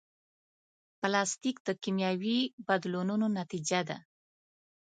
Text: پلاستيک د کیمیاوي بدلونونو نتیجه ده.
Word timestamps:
پلاستيک 0.99 1.57
د 1.67 1.69
کیمیاوي 1.83 2.39
بدلونونو 2.67 3.27
نتیجه 3.39 3.81
ده. 3.89 3.97